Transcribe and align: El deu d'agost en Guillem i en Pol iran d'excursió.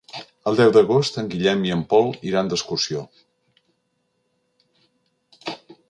El 0.51 0.55
deu 0.59 0.71
d'agost 0.77 1.19
en 1.23 1.29
Guillem 1.33 1.61
i 1.67 1.75
en 1.77 1.83
Pol 1.91 2.09
iran 2.31 2.49
d'excursió. 2.53 3.05